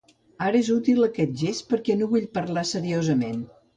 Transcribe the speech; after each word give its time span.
Ara 0.45 0.57
és 0.61 0.69
inútil 0.71 1.05
aquest 1.07 1.37
gest, 1.41 1.63
perquè 1.73 1.99
no 1.99 2.09
vull 2.15 2.29
parlar 2.39 2.65
seriosament. 2.71 3.39